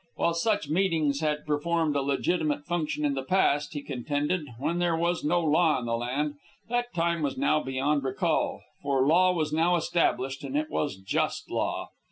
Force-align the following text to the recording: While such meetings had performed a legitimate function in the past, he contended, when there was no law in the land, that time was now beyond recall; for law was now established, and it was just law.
While 0.15 0.33
such 0.33 0.67
meetings 0.67 1.19
had 1.19 1.45
performed 1.45 1.95
a 1.95 2.01
legitimate 2.01 2.65
function 2.65 3.05
in 3.05 3.13
the 3.13 3.21
past, 3.21 3.73
he 3.75 3.83
contended, 3.83 4.47
when 4.57 4.79
there 4.79 4.95
was 4.97 5.23
no 5.23 5.41
law 5.41 5.77
in 5.77 5.85
the 5.85 5.95
land, 5.95 6.37
that 6.69 6.91
time 6.95 7.21
was 7.21 7.37
now 7.37 7.61
beyond 7.61 8.03
recall; 8.03 8.63
for 8.81 9.05
law 9.05 9.31
was 9.31 9.53
now 9.53 9.75
established, 9.75 10.43
and 10.43 10.57
it 10.57 10.71
was 10.71 10.95
just 10.97 11.51
law. 11.51 11.89